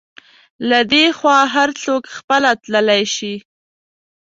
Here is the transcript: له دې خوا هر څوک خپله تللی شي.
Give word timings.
له 0.69 0.79
دې 0.91 1.05
خوا 1.17 1.39
هر 1.55 1.69
څوک 1.83 2.03
خپله 2.17 2.49
تللی 2.63 3.03
شي. 3.15 3.35